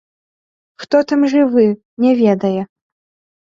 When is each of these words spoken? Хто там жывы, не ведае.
Хто 0.83 1.01
там 1.11 1.21
жывы, 1.33 1.65
не 2.07 2.11
ведае. 2.23 2.61